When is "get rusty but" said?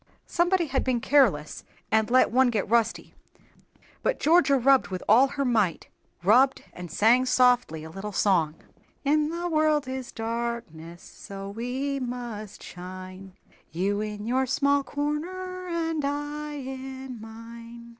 2.49-4.19